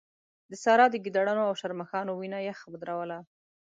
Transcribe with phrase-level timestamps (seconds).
[0.49, 3.17] د سارا د ګيدړانو او شرموښانو وينه يخ ودروله.